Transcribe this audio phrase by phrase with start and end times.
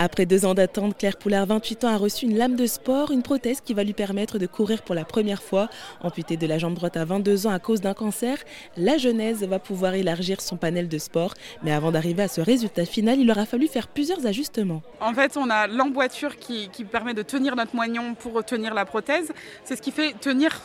[0.00, 3.24] Après deux ans d'attente, Claire Poulard, 28 ans, a reçu une lame de sport, une
[3.24, 5.68] prothèse qui va lui permettre de courir pour la première fois.
[6.00, 8.38] Amputée de la jambe droite à 22 ans à cause d'un cancer,
[8.76, 11.34] la Genèse va pouvoir élargir son panel de sport.
[11.64, 14.82] Mais avant d'arriver à ce résultat final, il aura fallu faire plusieurs ajustements.
[15.00, 18.84] En fait, on a l'emboîture qui, qui permet de tenir notre moignon pour tenir la
[18.84, 19.32] prothèse.
[19.64, 20.60] C'est ce qui fait tenir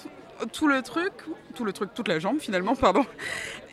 [0.52, 1.14] tout le truc,
[1.56, 3.06] tout le truc, toute la jambe finalement, pardon.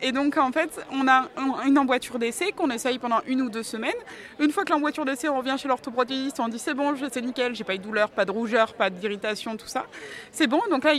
[0.01, 1.27] Et donc en fait, on a
[1.65, 3.91] une emboîture d'essai qu'on essaye pendant une ou deux semaines.
[4.39, 7.55] Une fois que l'emboîture d'essai, on revient chez l'orthoprothésiste, on dit c'est bon, c'est nickel,
[7.55, 9.85] j'ai pas eu de douleur, pas de rougeur, pas d'irritation, tout ça.
[10.31, 10.93] C'est bon, donc là,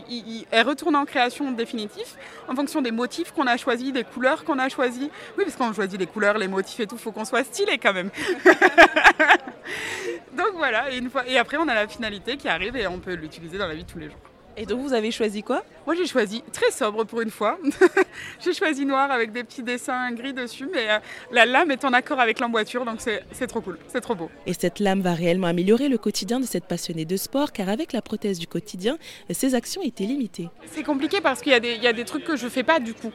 [0.50, 2.06] elle retourne en création définitive
[2.48, 5.08] en fonction des motifs qu'on a choisis, des couleurs qu'on a choisis.
[5.36, 7.92] Oui, parce qu'on choisit les couleurs, les motifs et tout, faut qu'on soit stylé quand
[7.92, 8.10] même.
[10.32, 12.98] donc voilà, et, une fois, et après on a la finalité qui arrive et on
[12.98, 14.31] peut l'utiliser dans la vie de tous les jours.
[14.56, 15.64] Et donc vous avez choisi quoi?
[15.86, 17.58] Moi j'ai choisi très sobre pour une fois.
[18.40, 20.98] j'ai choisi noir avec des petits dessins gris dessus, mais euh,
[21.30, 24.30] la lame est en accord avec l'emboîture, donc c'est trop cool, c'est trop beau.
[24.46, 27.92] Et cette lame va réellement améliorer le quotidien de cette passionnée de sport, car avec
[27.92, 28.98] la prothèse du quotidien,
[29.30, 30.48] ses actions étaient limitées.
[30.66, 33.12] C'est compliqué parce qu'il y, y, a des trucs que je fais pas du coup.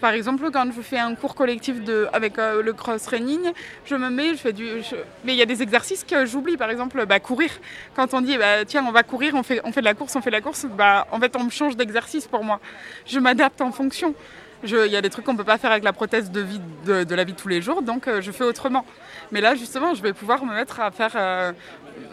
[0.00, 3.52] Par exemple, quand je fais un cours collectif de, avec euh, le cross-training,
[3.84, 4.66] je me mets, je fais du...
[5.24, 7.50] Mais il y a des exercices que j'oublie, par exemple, bah, courir.
[7.96, 10.14] Quand on dit, bah, tiens, on va courir, on fait, on fait de la course,
[10.14, 12.60] on fait de la course, bah, en fait, on me change d'exercice pour moi.
[13.04, 14.14] Je m'adapte en fonction.
[14.64, 16.60] Il y a des trucs qu'on ne peut pas faire avec la prothèse de, vie,
[16.86, 18.84] de, la vie de tous les jours, donc euh, je fais autrement.
[19.30, 21.52] Mais là, justement, je vais pouvoir me mettre à faire euh,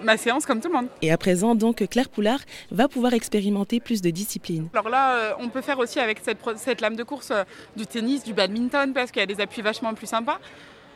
[0.03, 0.87] ma séance comme tout le monde.
[1.01, 4.67] Et à présent, donc, Claire Poulard va pouvoir expérimenter plus de disciplines.
[4.73, 7.31] Alors là, euh, on peut faire aussi avec cette, cette lame de course
[7.75, 10.39] du tennis, du badminton, parce qu'il y a des appuis vachement plus sympas.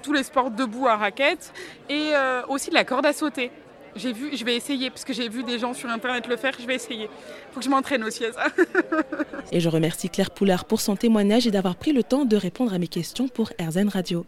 [0.03, 1.51] Tous les sports debout à raquette
[1.89, 2.11] et
[2.47, 3.51] aussi de la corde à sauter.
[3.95, 6.53] J'ai vu, je vais essayer parce que j'ai vu des gens sur internet le faire,
[6.59, 7.09] je vais essayer.
[7.51, 8.47] Faut que je m'entraîne aussi à ça.
[9.51, 12.73] et je remercie Claire Poulard pour son témoignage et d'avoir pris le temps de répondre
[12.73, 14.25] à mes questions pour RZN Radio.